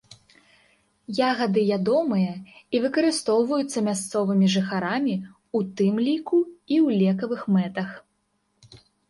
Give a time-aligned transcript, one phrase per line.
[1.29, 2.31] Ягады ядомыя
[2.77, 5.15] і выкарыстоўваюцца мясцовымі жыхарамі,
[5.61, 7.89] у тым ліку і ў лекавых мэтах.